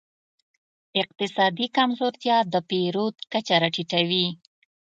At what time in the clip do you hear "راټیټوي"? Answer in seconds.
3.63-4.27